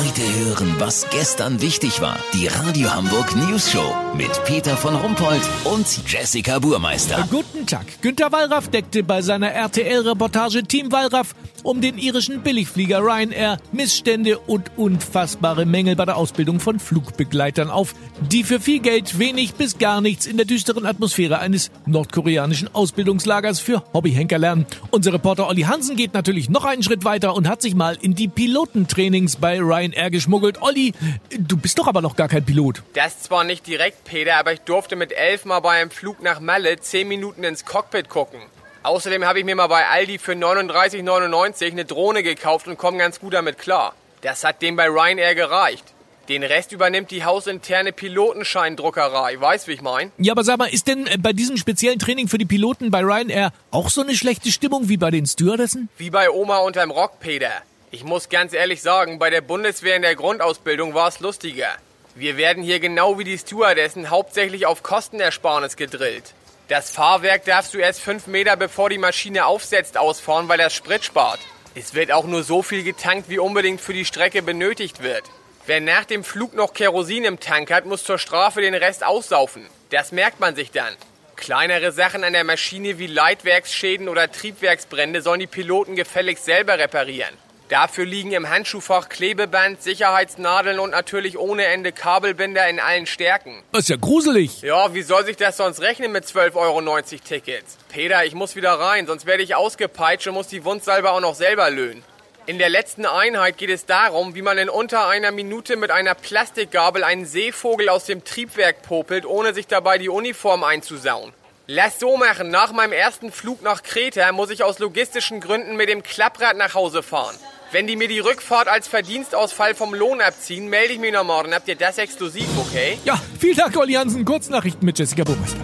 [0.00, 2.18] Heute hören, was gestern wichtig war.
[2.32, 7.28] Die Radio Hamburg News Show mit Peter von Rumpold und Jessica Burmeister.
[7.30, 7.84] Guten Tag.
[8.00, 14.70] Günter Wallraff deckte bei seiner RTL-Reportage Team Wallraff um den irischen Billigflieger Ryanair Missstände und
[14.78, 17.94] unfassbare Mängel bei der Ausbildung von Flugbegleitern auf,
[18.30, 23.60] die für viel Geld wenig bis gar nichts in der düsteren Atmosphäre eines nordkoreanischen Ausbildungslagers
[23.60, 24.64] für Hobbyhenker lernen.
[24.90, 28.14] Unser Reporter Olli Hansen geht natürlich noch einen Schritt weiter und hat sich mal in
[28.14, 30.62] die Pilotentrainings bei Ryanair geschmuggelt.
[30.62, 30.92] Olli,
[31.30, 32.82] du bist doch aber noch gar kein Pilot.
[32.94, 36.40] Das zwar nicht direkt, Peter, aber ich durfte mit elf mal bei einem Flug nach
[36.40, 38.40] Malle zehn Minuten ins Cockpit gucken.
[38.82, 43.20] Außerdem habe ich mir mal bei Aldi für 39,99 eine Drohne gekauft und komme ganz
[43.20, 43.94] gut damit klar.
[44.22, 45.84] Das hat dem bei Ryanair gereicht.
[46.30, 49.40] Den Rest übernimmt die hausinterne Pilotenscheindruckerei.
[49.40, 50.12] Weißt, wie ich mein?
[50.16, 53.00] Ja, aber sag mal, ist denn äh, bei diesem speziellen Training für die Piloten bei
[53.00, 55.88] Ryanair auch so eine schlechte Stimmung wie bei den Stewardessen?
[55.98, 57.50] Wie bei Oma unterm Rock, Peter.
[57.92, 61.74] Ich muss ganz ehrlich sagen, bei der Bundeswehr in der Grundausbildung war es lustiger.
[62.14, 66.34] Wir werden hier genau wie die Stewardessen hauptsächlich auf Kostenersparnis gedrillt.
[66.68, 71.04] Das Fahrwerk darfst du erst fünf Meter bevor die Maschine aufsetzt ausfahren, weil das Sprit
[71.04, 71.40] spart.
[71.74, 75.24] Es wird auch nur so viel getankt, wie unbedingt für die Strecke benötigt wird.
[75.66, 79.66] Wer nach dem Flug noch Kerosin im Tank hat, muss zur Strafe den Rest aussaufen.
[79.90, 80.94] Das merkt man sich dann.
[81.34, 87.36] Kleinere Sachen an der Maschine wie Leitwerksschäden oder Triebwerksbrände sollen die Piloten gefälligst selber reparieren.
[87.70, 93.62] Dafür liegen im Handschuhfach Klebeband, Sicherheitsnadeln und natürlich ohne Ende Kabelbinder in allen Stärken.
[93.70, 94.62] Das ist ja gruselig.
[94.62, 97.78] Ja, wie soll sich das sonst rechnen mit 12,90 Euro Tickets?
[97.88, 101.36] Peter, ich muss wieder rein, sonst werde ich ausgepeitscht und muss die Wundsalbe auch noch
[101.36, 102.02] selber löhnen.
[102.46, 106.16] In der letzten Einheit geht es darum, wie man in unter einer Minute mit einer
[106.16, 111.32] Plastikgabel einen Seevogel aus dem Triebwerk popelt, ohne sich dabei die Uniform einzusauen.
[111.68, 115.88] Lass so machen, nach meinem ersten Flug nach Kreta muss ich aus logistischen Gründen mit
[115.88, 117.36] dem Klapprad nach Hause fahren.
[117.72, 121.54] Wenn die mir die Rückfahrt als Verdienstausfall vom Lohn abziehen, melde ich mich noch morgen.
[121.54, 122.98] Habt ihr das exklusiv, okay?
[123.04, 124.24] Ja, vielen Dank, Olli Hansen.
[124.24, 125.60] Kurznachrichten mit Jessica Burmeister.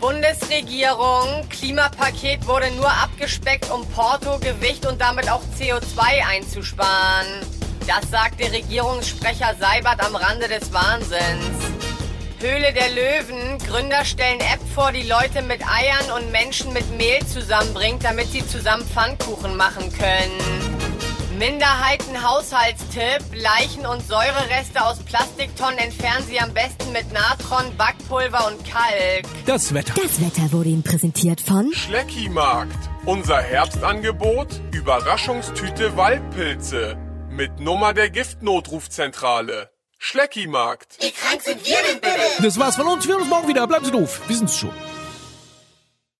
[0.00, 7.26] Bundesregierung, Klimapaket wurde nur abgespeckt, um Porto, Gewicht und damit auch CO2 einzusparen.
[7.88, 11.56] Das sagte Regierungssprecher Seibert am Rande des Wahnsinns.
[12.38, 17.26] Höhle der Löwen, Gründer stellen App vor, die Leute mit Eiern und Menschen mit Mehl
[17.26, 20.65] zusammenbringt, damit sie zusammen Pfannkuchen machen können.
[21.38, 23.22] Minderheiten-Haushaltstipp.
[23.34, 29.26] Leichen und Säurereste aus Plastiktonnen entfernen Sie am besten mit Natron, Backpulver und Kalk.
[29.44, 29.94] Das Wetter.
[29.94, 32.78] Das Wetter wurde Ihnen präsentiert von Schleckimarkt.
[33.04, 36.96] Unser Herbstangebot: Überraschungstüte Waldpilze.
[37.30, 39.70] Mit Nummer der Giftnotrufzentrale.
[39.98, 40.96] Schleckimarkt.
[41.00, 42.42] Wie krank sind wir denn bitte?
[42.42, 43.06] Das war's von uns.
[43.06, 43.66] Wir hören uns morgen wieder.
[43.66, 44.22] Bleiben Sie doof.
[44.26, 44.72] Wir sind's schon.